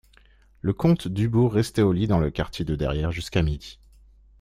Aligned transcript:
Le 0.61 0.73
comte 0.73 1.07
Dubourg 1.07 1.53
restait 1.53 1.83
au 1.83 1.91
lit 1.93 2.07
dans 2.07 2.17
le 2.19 2.31
quartier 2.31 2.65
de 2.65 2.75
derrière 2.75 3.11
jusqu'à 3.11 3.43
midi. 3.43 3.77